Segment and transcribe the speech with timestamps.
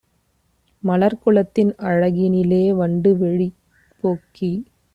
[0.83, 3.49] மலர்க்குலத்தின் அழகினிலே வண்டுவிழி
[4.03, 4.51] போக்கி